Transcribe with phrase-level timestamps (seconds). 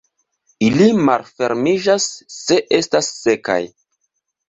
[0.67, 2.09] Ili malfermiĝas
[2.39, 3.63] se estas sekaj.